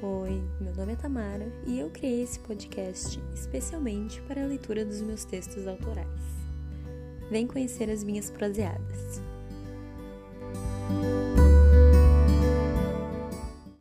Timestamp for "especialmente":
3.34-4.22